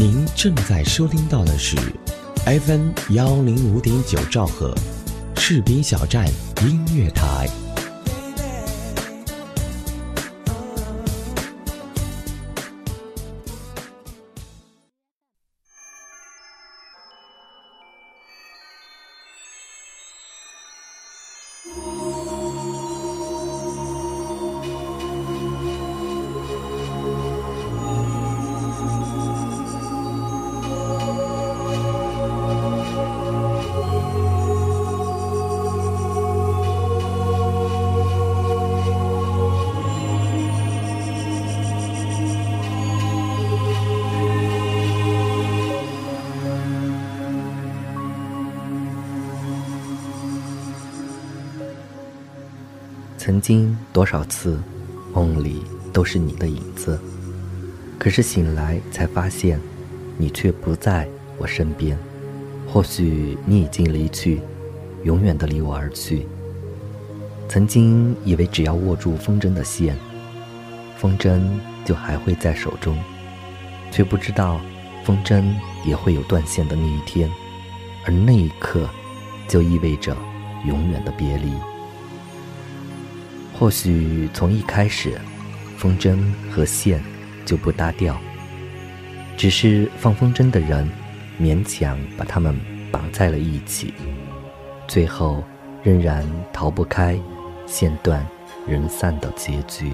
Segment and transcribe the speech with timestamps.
[0.00, 1.76] 您正在收听到的是
[2.46, 4.72] FM 幺零五点九兆赫，
[5.34, 6.24] 赤兵小站
[6.62, 7.48] 音乐台。
[53.28, 54.58] 曾经多少次，
[55.12, 56.98] 梦里都是你的影子，
[57.98, 59.60] 可是醒来才发现，
[60.16, 61.98] 你却不在我身边。
[62.66, 64.40] 或许你已经离去，
[65.04, 66.26] 永远的离我而去。
[67.50, 69.94] 曾经以为只要握住风筝的线，
[70.96, 71.38] 风筝
[71.84, 72.98] 就还会在手中，
[73.90, 74.58] 却不知道，
[75.04, 75.44] 风筝
[75.84, 77.30] 也会有断线的那一天，
[78.06, 78.88] 而那一刻，
[79.46, 80.16] 就意味着
[80.64, 81.52] 永远的别离。
[83.58, 85.18] 或许从一开始，
[85.76, 86.16] 风筝
[86.48, 87.02] 和线
[87.44, 88.16] 就不搭调，
[89.36, 90.88] 只是放风筝的人
[91.40, 92.56] 勉强把它们
[92.92, 93.92] 绑在了一起，
[94.86, 95.42] 最后
[95.82, 97.18] 仍然逃不开
[97.66, 98.24] 线断
[98.64, 99.92] 人散的结局。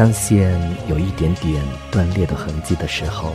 [0.00, 3.34] 当线有一点点断裂的痕迹的时候，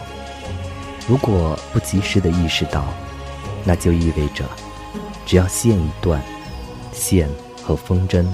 [1.08, 2.86] 如果不及时的意识到，
[3.64, 4.44] 那就意味着，
[5.28, 6.20] 只要线一断，
[6.92, 7.30] 线
[7.62, 8.26] 和风筝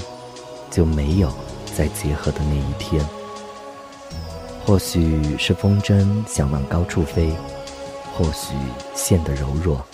[0.70, 1.30] 就没有
[1.76, 3.06] 再结合的那一天。
[4.66, 7.34] 或许是风筝想往高处飞，
[8.14, 8.56] 或许
[8.96, 9.86] 线的柔弱，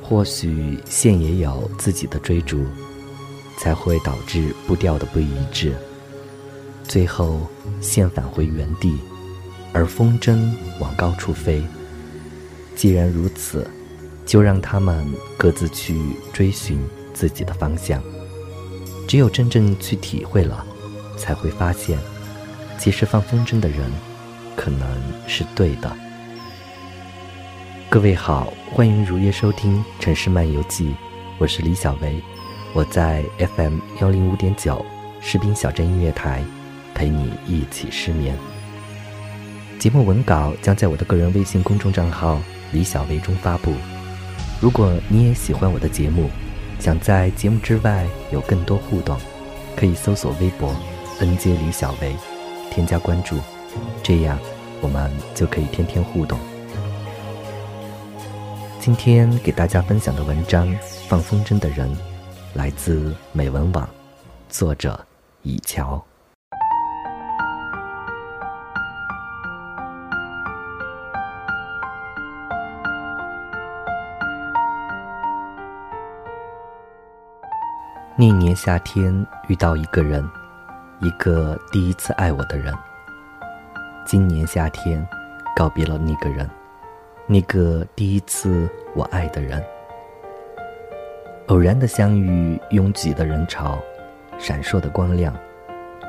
[0.00, 2.64] 或许线也有自己的追逐，
[3.58, 5.76] 才会导致步调的不一致。
[6.88, 7.46] 最后，
[7.82, 8.98] 线返回原地，
[9.74, 10.50] 而风筝
[10.80, 11.62] 往高处飞。
[12.74, 13.70] 既然如此，
[14.24, 15.06] 就让他们
[15.36, 16.00] 各自去
[16.32, 16.80] 追寻
[17.12, 18.02] 自己的方向。
[19.06, 20.64] 只有真正去体会了，
[21.18, 21.98] 才会发现，
[22.78, 23.80] 其实放风筝的人，
[24.56, 24.88] 可能
[25.26, 25.94] 是对的。
[27.90, 30.88] 各位好，欢迎如约收听《城市漫游记》，
[31.36, 32.22] 我是李小维，
[32.72, 33.22] 我在
[33.56, 34.82] FM 幺零五点九
[35.20, 36.42] 士兵小镇音乐台。
[36.98, 38.36] 陪你一起失眠。
[39.78, 42.42] 节目文稿将在我的个人微信公众账号
[42.72, 43.72] “李小维”中发布。
[44.60, 46.28] 如果你也喜欢我的节目，
[46.80, 49.16] 想在节目之外有更多互动，
[49.76, 50.74] 可以搜索微博
[51.20, 52.16] “nj 李小维”，
[52.68, 53.36] 添加关注，
[54.02, 54.36] 这样
[54.80, 56.36] 我们就可以天天互动。
[58.80, 60.66] 今天给大家分享的文章
[61.06, 61.88] 《放风筝的人》，
[62.54, 63.88] 来自美文网，
[64.48, 64.98] 作者
[65.42, 66.04] 以乔。
[78.20, 80.28] 那年夏天遇到一个人，
[80.98, 82.74] 一个第一次爱我的人。
[84.04, 85.06] 今年夏天
[85.54, 86.50] 告别了那个人，
[87.28, 89.64] 那个第一次我爱的人。
[91.46, 93.78] 偶然的相遇，拥挤的人潮，
[94.36, 95.32] 闪烁的光亮，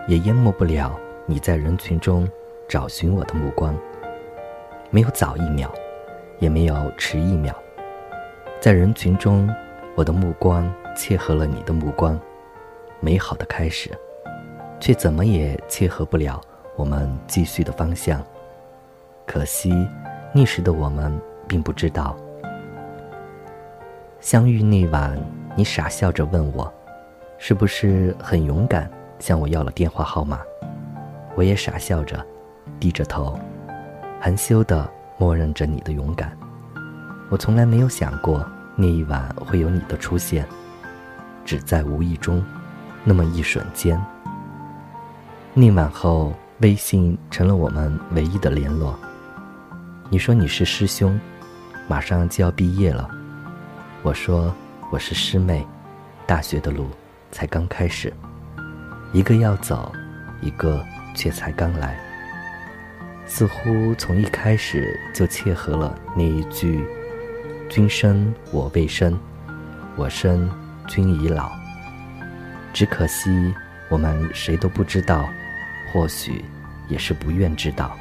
[0.08, 2.28] 也淹没不了你在人群中
[2.68, 3.78] 找寻我的目光。
[4.90, 5.72] 没有早一秒，
[6.40, 7.54] 也没有迟一秒，
[8.60, 9.48] 在人群中，
[9.94, 10.68] 我的目光。
[11.00, 12.20] 切合了你的目光，
[13.00, 13.90] 美好的开始，
[14.82, 16.42] 却怎么也切合不了
[16.76, 18.22] 我们继续的方向。
[19.26, 19.72] 可惜，
[20.34, 21.18] 那时的我们
[21.48, 22.18] 并不知道。
[24.20, 25.18] 相遇那晚，
[25.56, 26.70] 你傻笑着问我，
[27.38, 30.42] 是不是很勇敢，向我要了电话号码？
[31.34, 32.22] 我也傻笑着，
[32.78, 33.40] 低着头，
[34.20, 34.86] 含羞的
[35.18, 36.38] 默认着你的勇敢。
[37.30, 40.46] 我从来没有想过那一晚会有你的出现，
[41.46, 42.44] 只在无意中，
[43.04, 44.00] 那么一瞬间。
[45.54, 48.98] 那晚后，微信成了我们唯一的联络。
[50.10, 51.20] 你说你是师兄，
[51.88, 53.10] 马上就要毕业了。
[54.02, 54.54] 我说
[54.92, 55.66] 我是师妹，
[56.26, 56.88] 大学的路
[57.32, 58.14] 才刚开始，
[59.12, 59.92] 一个要走，
[60.42, 60.84] 一个
[61.16, 62.00] 却才刚来。
[63.26, 66.84] 似乎从一开始就切合了那一句
[67.70, 69.20] ：“君生我未生，
[69.96, 70.50] 我生
[70.90, 71.50] 君已老。”
[72.74, 73.54] 只可惜
[73.88, 75.30] 我们谁都不知道，
[75.94, 76.44] 或许
[76.90, 77.98] 也是不愿知道。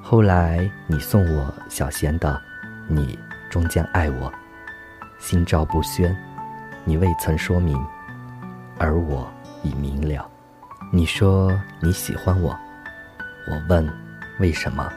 [0.00, 2.40] 后来你送我小贤的，
[2.86, 3.18] 你
[3.50, 4.32] 终将爱我，
[5.18, 6.16] 心照不宣，
[6.84, 7.78] 你未曾说明，
[8.78, 9.30] 而我
[9.62, 10.26] 已明了。
[10.90, 12.58] 你说你喜欢我。
[13.50, 13.86] 我问
[14.40, 14.90] ：“为什么？”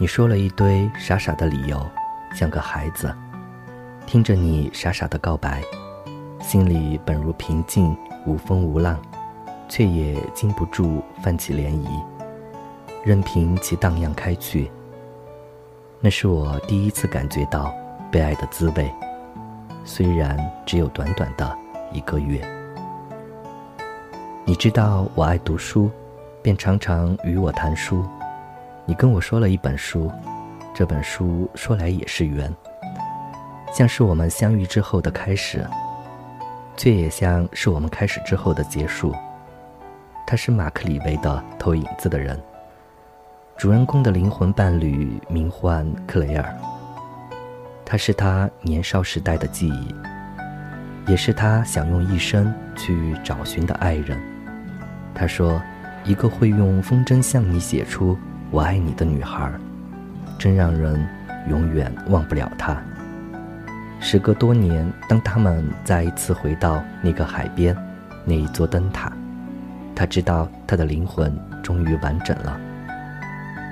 [0.00, 1.86] 你说了一堆傻傻的理由，
[2.32, 3.14] 像个孩子。
[4.08, 5.62] 听着你傻傻的告白，
[6.40, 7.94] 心里本如平静
[8.24, 8.98] 无风无浪，
[9.68, 12.02] 却也禁不住泛起涟漪，
[13.04, 14.70] 任凭其荡漾开去。
[16.00, 17.70] 那是我第一次感觉到
[18.10, 18.90] 被爱的滋味，
[19.84, 21.54] 虽然只有短短的
[21.92, 22.40] 一个月。
[24.46, 25.90] 你知道我爱读书。
[26.40, 28.02] 便常常与我谈书，
[28.86, 30.10] 你跟我说了一本书，
[30.72, 32.50] 这本书说来也是缘，
[33.72, 35.64] 像是我们相遇之后的开始，
[36.76, 39.14] 却也像是我们开始之后的结束。
[40.26, 42.36] 他是马克·李维的《投影子的人》，
[43.56, 46.54] 主人公的灵魂伴侣名唤克雷尔，
[47.84, 49.94] 他是他年少时代的记忆，
[51.06, 54.20] 也是他想用一生去找寻的爱人。
[55.14, 55.60] 他说。
[56.04, 58.16] 一个会用风筝向你写出
[58.50, 59.52] “我爱你”的女孩，
[60.38, 61.06] 真让人
[61.50, 62.80] 永远忘不了她。
[64.00, 67.76] 时隔多年，当他们再一次回到那个海边，
[68.24, 69.12] 那一座灯塔，
[69.94, 72.58] 他知道他的灵魂终于完整了。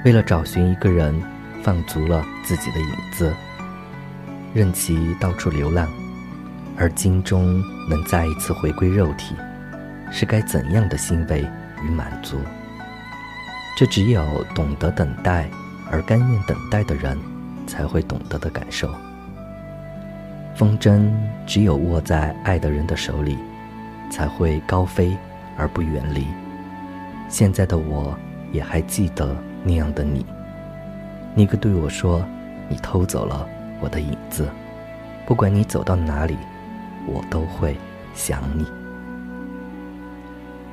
[0.05, 1.14] 为了找寻一个人，
[1.62, 3.32] 放足了自己的影子，
[4.52, 5.88] 任其到处流浪，
[6.76, 9.34] 而今终能再一次回归肉体，
[10.11, 11.46] 是该怎样的欣慰？
[11.84, 12.38] 与满足，
[13.76, 15.46] 这只有懂得等待
[15.90, 17.17] 而甘愿等待的人
[17.67, 18.90] 才会懂得的感受。
[20.56, 21.12] 风筝
[21.47, 23.37] 只有握在爱的人的手里，
[24.11, 25.14] 才会高飞
[25.55, 26.26] 而不远离。
[27.29, 28.17] 现在的我
[28.53, 30.25] 也还记得那样的你，
[31.35, 32.25] 那个对我说
[32.70, 33.47] ：“你偷走了
[33.81, 34.49] 我的影子，
[35.26, 36.38] 不管你走到哪里，
[37.06, 37.76] 我都会
[38.14, 38.67] 想你。”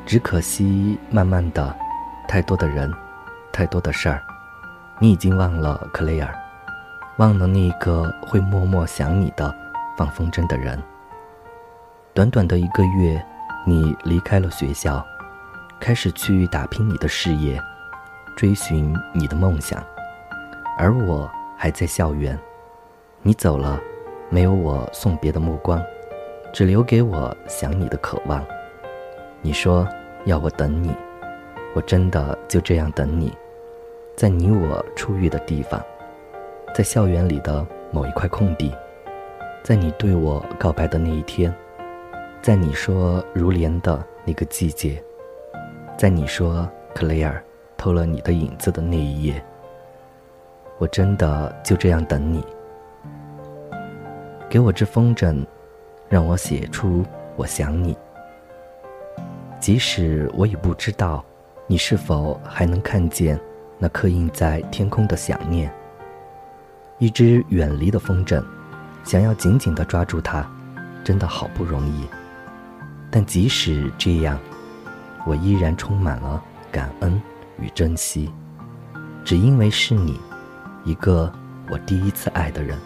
[0.08, 1.76] 只可惜，慢慢的，
[2.26, 2.90] 太多的人，
[3.52, 4.24] 太多的事儿，
[4.98, 6.34] 你已经忘了克雷尔，
[7.18, 9.54] 忘了那个会默默想你的
[9.98, 10.82] 放风筝的人。
[12.14, 13.24] 短短的一个月，
[13.66, 15.04] 你离开了学校，
[15.80, 17.60] 开始去打拼你的事业，
[18.36, 19.84] 追寻你的梦想，
[20.78, 22.38] 而我还在校园。
[23.22, 23.80] 你走了，
[24.30, 25.82] 没有我送别的目光，
[26.52, 28.46] 只留给我想你的渴望。
[29.42, 29.88] 你说
[30.26, 30.96] 要我等你，
[31.74, 33.36] 我真的就这样等你，
[34.16, 35.82] 在你我初遇的地方，
[36.76, 38.74] 在校园里的某一块空地，
[39.64, 41.54] 在你对我告白的那一天，
[42.42, 45.02] 在你说如莲的那个季节，
[45.98, 47.42] 在你说克雷尔
[47.78, 49.42] 偷了你的影子的那一夜，
[50.80, 52.44] 我真的就这样等你。
[54.50, 55.46] 给我支风筝，
[56.10, 57.06] 让我写出
[57.38, 57.98] 我想你。
[59.62, 61.24] 即使我已不知道，
[61.68, 63.40] 你是否还能看见
[63.80, 65.74] 那刻印在天空的想念。
[66.98, 68.44] 一只远离的风筝，
[69.04, 70.46] 想要紧紧地抓住它，
[71.04, 72.08] 真的好不容易。
[73.12, 74.40] 但即使这样，
[75.26, 76.42] 我依然充满了
[76.72, 77.22] 感恩
[77.60, 78.32] 与珍惜，
[79.24, 80.20] 只因为是你，
[80.84, 81.32] 一个
[81.70, 82.78] 我第一次爱的人，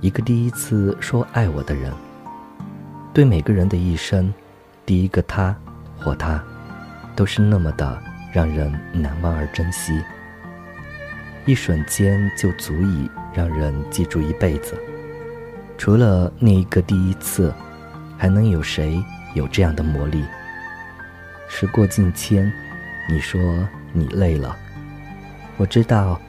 [0.00, 1.92] 一个第一次说爱我的人。
[3.12, 4.32] 对每个人的一生，
[4.86, 5.54] 第一个他。
[6.00, 6.40] 或他，
[7.16, 8.00] 都是那么的
[8.32, 10.00] 让人难忘而珍惜。
[11.44, 14.80] 一瞬间就足以让人记住一辈子。
[15.78, 17.54] 除了那一个第一次，
[18.18, 19.02] 还能有谁
[19.34, 20.24] 有这样的魔力？
[21.48, 22.52] 时过境迁，
[23.08, 23.40] 你说
[23.92, 24.54] 你累了，
[25.56, 26.20] 我知道，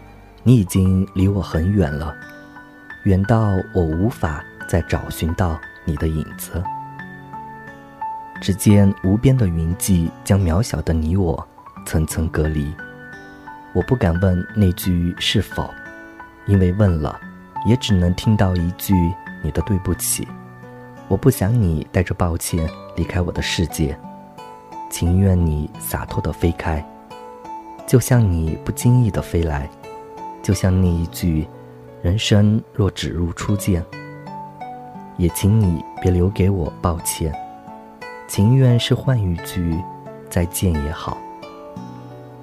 [0.44, 2.16] 你已经离我很远了，
[3.04, 6.64] 远到我无法再找寻到你的影子。
[8.40, 11.46] 只见无边的云际将渺小的你我
[11.86, 12.72] 层层隔离。
[13.74, 15.74] 我不敢问那句是否，
[16.46, 17.20] 因为问了，
[17.66, 18.94] 也只能听到一句
[19.44, 20.28] 你的对不起。
[21.08, 23.98] 我不想你带着抱歉离开我的世界，
[24.90, 26.86] 情愿你洒脱的飞开，
[27.88, 29.68] 就像你不经意的飞来，
[30.44, 31.48] 就像那一句
[32.04, 33.84] “人生若只如初见”。
[35.18, 37.34] 也请你别留给我抱歉，
[38.28, 39.78] 情愿是换一句
[40.30, 41.18] 再见也好。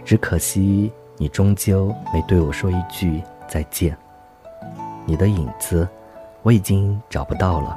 [0.05, 3.97] 只可惜你终究没对我说一句再见。
[5.05, 5.89] 你的影子，
[6.47, 7.77] 我已经找不到了。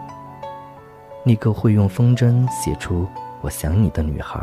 [1.23, 3.07] 那个会用风筝写出
[3.41, 4.39] “我想你”的女孩，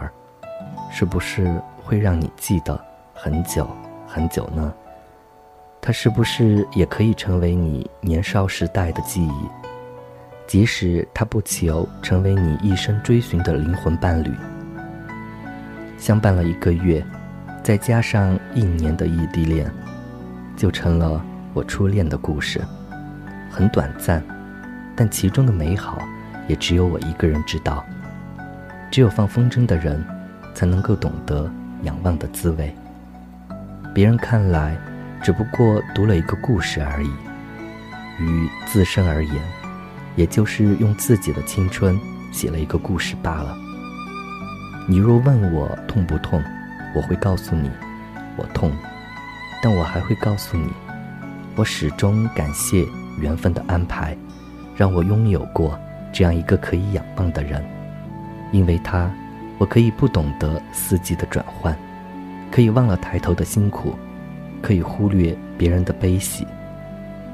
[0.90, 2.76] 是不是会让你记得
[3.14, 3.68] 很久
[4.04, 4.75] 很久呢？
[5.80, 9.49] 她是不是也可以成为你年少时代的记忆？
[10.49, 14.35] 即使她不求成为你一生追寻的灵魂伴侣，
[15.99, 17.00] 相伴了一个月，
[17.62, 19.71] 再加上一年的异地恋，
[20.56, 22.61] 就成了我初恋的故事。
[23.57, 24.23] 很短暂，
[24.95, 26.07] 但其中的美好，
[26.47, 27.83] 也只有我一个人知道。
[28.91, 30.05] 只有放风筝的人，
[30.55, 32.77] 才能够懂得仰望的滋味。
[33.95, 34.77] 别人看来，
[35.23, 37.09] 只不过读了一个故事而已。
[38.21, 39.35] 于自身而言，
[40.17, 41.99] 也就是用自己的青春
[42.31, 43.57] 写了一个故事罢了。
[44.87, 46.45] 你若问我痛不痛，
[46.95, 47.71] 我会告诉你，
[48.37, 48.71] 我痛。
[49.63, 50.71] 但我还会告诉你，
[51.55, 52.87] 我始终感谢
[53.20, 54.16] 缘分的安排，
[54.76, 55.78] 让我拥有过
[56.12, 57.64] 这样一个可以仰望的人。
[58.52, 59.11] 因为他，
[59.58, 61.76] 我可以不懂得四季的转换，
[62.50, 63.94] 可以忘了抬头的辛苦，
[64.62, 66.46] 可以忽略别人的悲喜，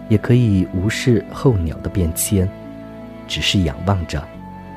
[0.09, 2.49] 也可以无视候鸟的变迁。
[3.29, 4.23] 只是仰望着，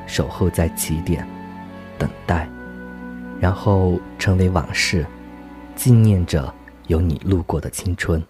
[0.06, 1.26] 守候在起点，
[1.98, 2.48] 等待，
[3.40, 5.04] 然后成为往事，
[5.74, 6.52] 纪念着
[6.86, 8.22] 有你路过的青春。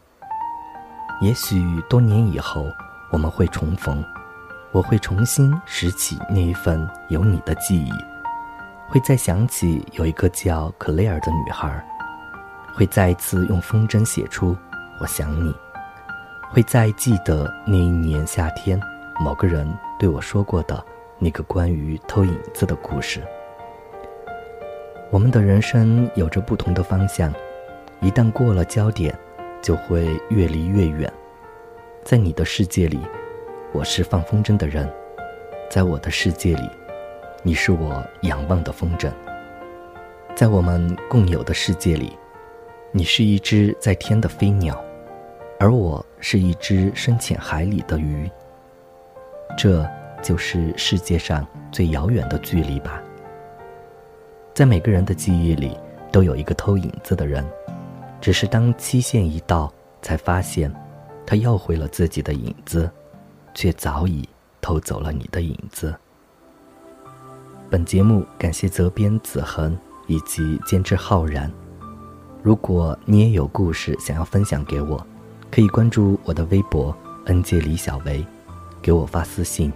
[1.21, 2.71] 也许多年以后
[3.11, 4.05] 我们会重逢，
[4.71, 7.91] 我会重新拾起那一份有你的记忆，
[8.89, 11.83] 会再想起有一个叫克莱尔的女孩，
[12.75, 14.55] 会再一次用风筝写出
[15.01, 15.55] 我想你，
[16.51, 18.79] 会再记得那一年夏天
[19.19, 19.67] 某个人。
[19.99, 20.85] 对我说过的
[21.19, 23.23] 那个关于偷影子的故事。
[25.11, 27.33] 我们的人生有着不同的方向，
[28.01, 29.19] 一旦过了焦点，
[29.67, 31.13] 就会越离越远。
[32.05, 33.01] 在你的世界里，
[33.73, 34.87] 我是放风筝的人；
[35.69, 36.71] 在我的世界里，
[37.43, 39.11] 你是我仰望的风筝。
[40.37, 42.17] 在我们共有的世界里，
[42.93, 44.81] 你是一只在天的飞鸟，
[45.59, 48.31] 而我是一只深浅海里的鱼。
[49.59, 49.85] 这
[50.23, 53.03] 就是世界上最遥远的距离吧。
[54.55, 55.77] 在每个人的记忆里，
[56.13, 57.45] 都有一个偷影子的人，
[58.21, 60.73] 只是当期限一到，才发现，
[61.25, 62.91] 他要回了自己的影子，
[63.55, 64.29] 却早已
[64.61, 65.95] 偷走了你的影子。
[67.69, 71.51] 本节目感谢责编子恒以及监制浩然。
[72.43, 75.05] 如果你也有故事想要分享给我，
[75.51, 76.97] 可以关注我的微博
[77.27, 78.25] “恩界李小维”。
[78.81, 79.73] 给我发私信，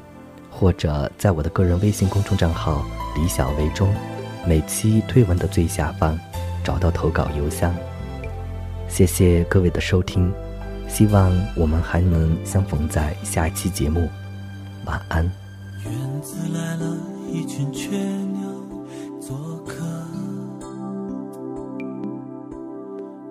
[0.51, 2.85] 或者在我的个人微信公众账号
[3.17, 3.93] “李小维”中，
[4.47, 6.17] 每期推文的最下方
[6.63, 7.75] 找到投稿邮箱。
[8.91, 10.31] 谢谢各位的收听，
[10.89, 14.11] 希望我们还能相逢在下一期节目。
[14.85, 15.25] 晚安。
[15.85, 16.97] 院子来了
[17.33, 18.43] 一群雀鸟
[19.21, 19.87] 做客，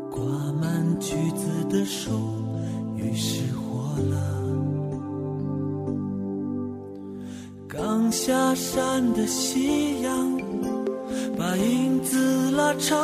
[0.09, 0.23] 挂
[0.53, 2.09] 满橘子的树
[2.95, 4.17] 于是活了。
[7.67, 10.41] 刚下山的夕阳，
[11.37, 12.97] 把影子拉长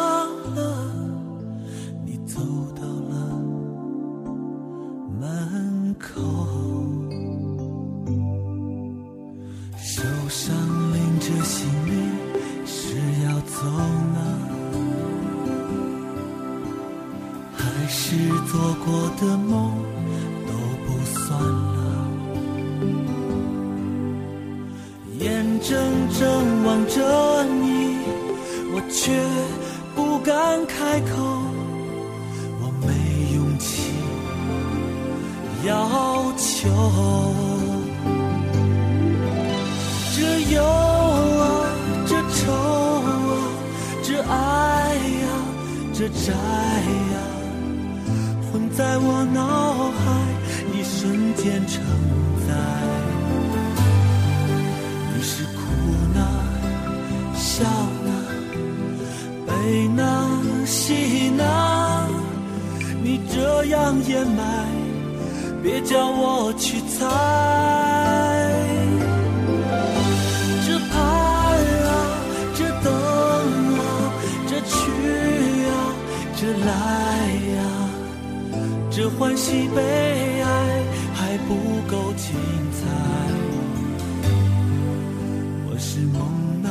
[17.85, 18.15] 还是
[18.51, 19.71] 做过的梦？
[20.47, 20.51] 都
[20.87, 21.77] 不算了。
[25.19, 25.69] 眼睁
[26.17, 27.99] 睁望着你，
[28.73, 29.13] 我却
[29.93, 31.13] 不敢开口，
[32.59, 32.87] 我没
[33.35, 33.91] 勇气
[35.67, 35.69] 要
[36.37, 36.67] 求。
[40.17, 40.19] 这
[40.55, 41.69] 忧啊，
[42.07, 42.51] 这愁
[43.05, 43.13] 啊，
[44.01, 44.33] 这爱
[45.21, 45.29] 呀，
[45.93, 46.33] 这债呀，
[46.89, 47.04] 混
[48.77, 50.03] 在我脑海，
[50.73, 51.81] 一瞬间承
[52.45, 52.53] 载。
[57.33, 57.63] 笑
[58.03, 58.09] 呢，
[59.47, 60.29] 悲呢，
[60.65, 61.43] 喜呢，
[63.01, 64.67] 你这样掩埋，
[65.63, 66.99] 别叫我去猜。
[70.67, 70.99] 这盼
[71.87, 71.89] 啊，
[72.53, 72.91] 这等
[73.79, 73.81] 啊，
[74.49, 74.75] 这去
[75.69, 75.73] 啊，
[76.35, 77.24] 这来，
[79.17, 79.81] 欢喜悲
[80.41, 81.55] 哀还不
[81.89, 82.35] 够精
[82.73, 82.85] 彩。
[85.69, 86.21] 我是梦
[86.65, 86.69] 啊，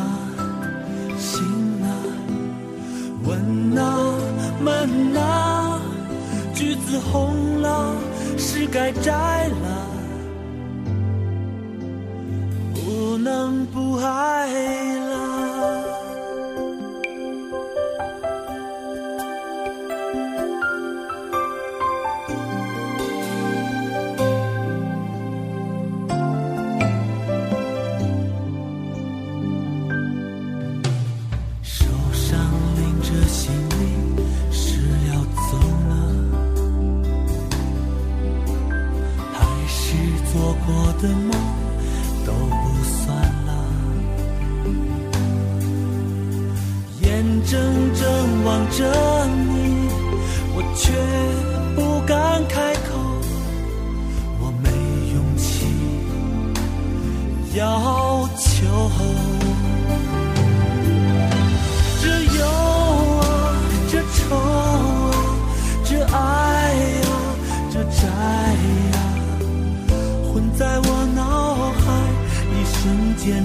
[1.19, 1.43] 醒
[1.83, 1.87] 啊，
[3.25, 3.33] 问
[3.79, 3.83] 啊，
[4.61, 5.81] 闷啊，
[6.55, 7.97] 橘子红了，
[8.37, 9.87] 是该摘了，
[12.75, 15.04] 不能不爱了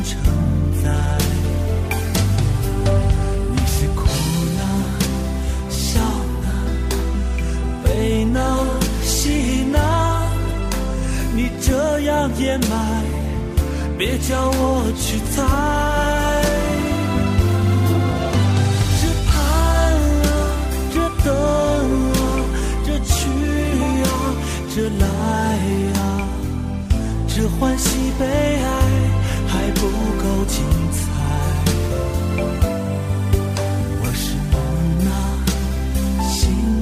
[0.03, 0.17] 承
[0.83, 0.89] 载。
[3.51, 4.01] 你是哭
[4.57, 4.61] 呢，
[5.69, 5.99] 笑
[6.43, 6.47] 呢，
[7.83, 8.39] 悲呢，
[9.03, 9.77] 喜呢，
[11.35, 13.03] 你这样掩埋，
[13.97, 15.37] 别叫我去猜。
[19.01, 19.31] 这盼
[20.25, 20.27] 啊，
[20.93, 21.27] 这等
[22.13, 22.17] 啊，
[22.85, 23.17] 这去
[24.03, 24.07] 啊，
[24.73, 25.03] 这来
[25.99, 26.01] 啊、
[27.27, 27.87] 这欢喜
[28.17, 28.67] 悲哀
[29.79, 30.57] 不够精
[30.91, 30.99] 彩。
[34.01, 34.53] 我是梦
[35.07, 35.09] 啊，
[36.29, 36.37] 醒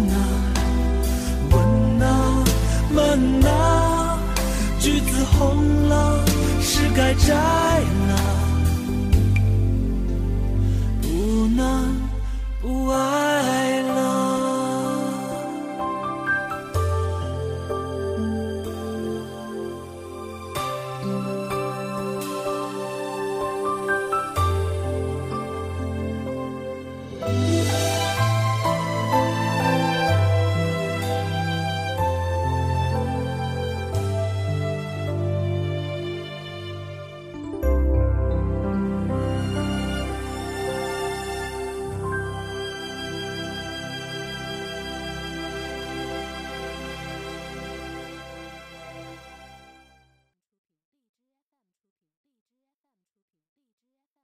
[0.09, 0.15] 啊，
[1.51, 1.55] 问
[2.01, 2.05] 啊，
[2.91, 2.97] 门
[3.45, 3.51] 啊。
[4.79, 5.39] 橘子红
[5.89, 6.25] 了，
[6.61, 8.11] 是该摘了，
[11.01, 11.05] 不
[11.55, 11.61] 能
[12.61, 13.87] 不爱了。